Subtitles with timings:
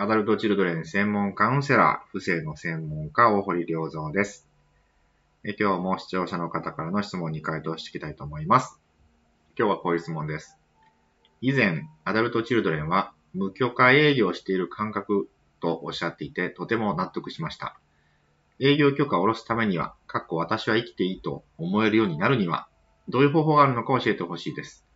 [0.00, 4.48] アダルトチルドレン専門カウンセラー、不正の専門家、大堀良三です。
[5.58, 8.80] 今日も視聴者の方からの質問に回答していきたいと思います。
[9.58, 10.56] 今日はこういう質問です。
[11.40, 15.28] 以前、アダルトチルドレンは無許可営業している感覚
[15.58, 17.80] とおっしゃっていて、とても納得しました。
[18.60, 22.68] 営業許可を下ろすためには、かっこ私は生きていいと思えるようになるには、
[23.08, 24.86] どういう方法があるのか教えてほしいです。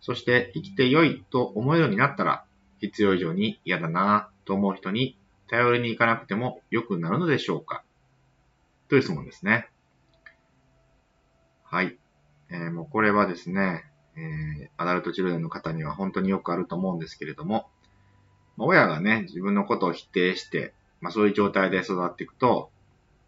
[0.00, 2.44] そして生きて良いと思えるようになったら、
[2.80, 7.84] 必要以上に嫌だなぁと思う人に頼りに行かなくても良くなるのでしょうか？
[8.88, 9.68] という質問ですね。
[11.64, 11.98] はい。
[12.50, 13.84] えー、もうこれはですね、
[14.16, 17.68] えー、アダルトチルドの方には本当によくあると思うんですけれども、
[18.58, 22.70] 親がね、自分のことを否定して、まあそういう状態で育っていくと、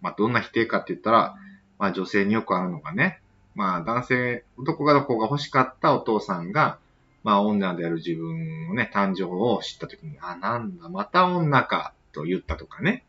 [0.00, 1.36] まあどんな否定かって言ったら、
[1.78, 3.20] まあ女性によくあるのがね、
[3.54, 6.78] まあ男性、男がどこが欲しかったお父さんが、
[7.24, 13.04] まあ女である自分のね、誕生を知ったときに、あ、なんだ、また女か、と言ったとかね。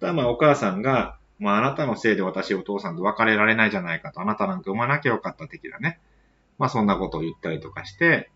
[0.00, 6.00] ただまあお母さんが、まああなたのせいで私お父さんと別れられないじゃないかと、あなたなんか産まなきゃよかった的なね。
[6.58, 8.30] まあそんなことを言ったりとかして、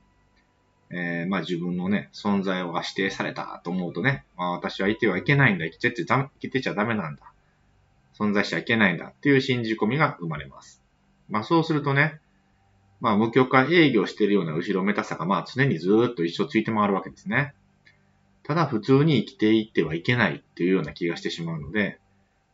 [0.91, 7.33] えー、まあ自分のね、存在を否定されたと思うとね、まあ私はいてはいけないんだ、生きてちゃ生きてちゃダメなんだ。
[8.17, 10.81] 存在しちゃいけないんだっていう信じ込みが生まれます。
[11.29, 12.21] まあそうするとね、
[13.01, 17.55] まあ無許可営業しているような後ろめたさがまあ常にずっと一生ついて回るわけですね。
[18.43, 21.99] ただ普通に生きていってはいけないっていうような気がしてしまうので、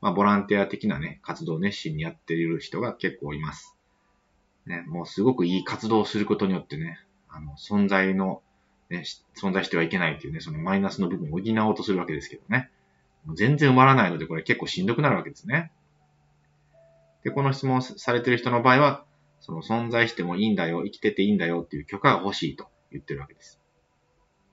[0.00, 3.76] まあボランティア的なね、活動を熱心にやっている人が結構います。
[4.66, 6.98] ね、もうすごくいい活動をすることによってね、
[7.28, 8.42] あの、存在の、
[8.90, 9.04] ね、
[9.36, 12.70] 存在してはいけないっていうね、そのマイナスの部分を補おうとするわけですけどね。
[13.24, 15.72] もう全然埋まらないので、これ結構しんどくなるわけですね。
[17.24, 19.04] で、この質問されてる人の場合は、
[19.42, 23.60] その存在してもいいんだよ、生きてていいんだよっていう許可が欲しいと言ってるわけです。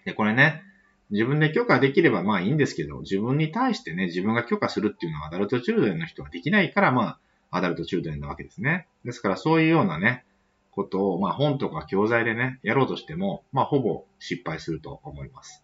[0.04, 0.64] で、これね、
[1.12, 7.20] 自分で許可できればまあいいんですけど、自分に対してね、自分が許可するっていうのはアダルトチルドレンの人はできないから、ま
[7.52, 8.88] あ、アダルトチルドレンなわけですね。
[9.06, 10.26] ですからそういうようなね、
[10.72, 15.64] ことを、まあ本とか教材でね、やろうとしても、まあほぼ失敗すると思います。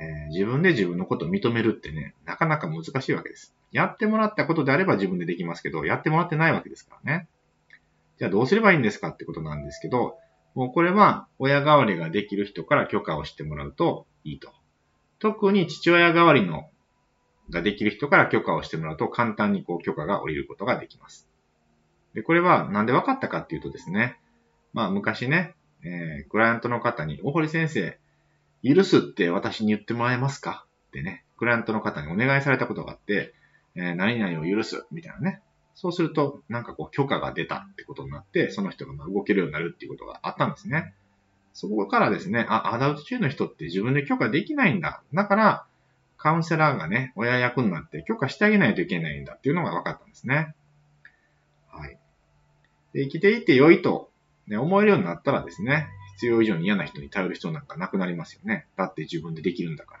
[0.00, 3.54] えー、自分で自分のことを認めるってね、なかなか難しいわけです。
[3.72, 7.28] やってもらったことであれば自分でできますけど、やってもらってないわけですからね。
[8.18, 10.18] じゃあどうすればいいんですかってことなんですけど、
[10.54, 14.52] もうこれは親代わりができる人から許可をしてもらうといいと。
[15.18, 16.68] 特に父親代わりの
[17.50, 21.28] ができる人から許可をしてもらうと簡単にこう許可が下りることができます。
[22.14, 24.18] で、これはなんで分かったかっていうとですね、
[24.72, 25.54] まあ昔ね、
[25.84, 27.98] えー、クライアントの方に、大堀先生、
[28.64, 30.66] 許すって私に言ってもらえますか？
[30.88, 33.34] ってね、クライアントの方にお願いされたことがあって、
[33.76, 35.42] えー、何々を許すみたいなね。
[35.80, 40.92] そうすると、なんかこう許可が出たってことになって、その人がま動けるようになるっていうことがあったんですね。
[41.52, 45.04] そこからですね、あ、アダルト中の人って自分で許可できないんだ。
[45.14, 45.66] だから、
[46.16, 50.52] カウンセラーがね、親役になって許可してあげないといけないんだっていうのが分かったんですね。
[51.68, 51.96] はい。
[52.92, 54.10] で生きていて良いと、
[54.48, 58.66] ね、思えるようになったらですね、必要以上に嫌な人に頼る必要なんかなくなりますよね。
[58.76, 60.00] だって自分でできるんだから。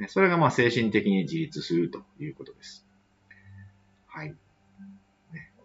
[0.00, 2.84] ね、それがまあ精神的に自立するということです。
[4.08, 4.34] はい。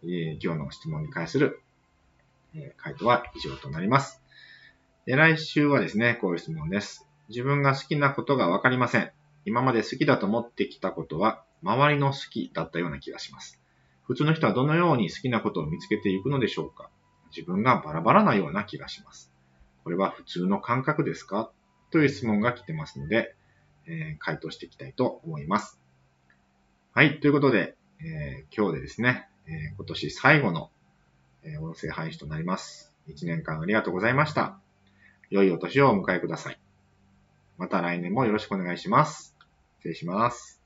[0.04, 1.62] え、今日の質問に関する、
[2.56, 4.22] え、回答は以上となります。
[5.06, 7.08] で来週はですね、こういう質問です。
[7.30, 9.12] 自分が好きなことがわかりません。
[9.46, 13.62] 今まで好きだと思ってきたことは、周りの好きだったような気がします。
[14.04, 16.90] 普通の人はどのように好きなことを見つけていくのでしょうか
[17.36, 19.32] 自分がバラバラなような気がします。
[19.84, 21.52] これは普通の感覚ですか？
[21.92, 23.36] という質問が来てますので、
[23.86, 25.80] えー、回答していきたいと思います。
[26.94, 30.70] はい、ということで、えー、今日でですね、えー、今年最後の、
[31.44, 32.94] え音声配信となります。
[33.08, 34.60] 1年間ありがとうございました。
[35.30, 36.60] 良いお年をお迎えください。
[37.58, 39.36] また来年もよろしくお願いします。
[39.80, 40.59] 失礼します。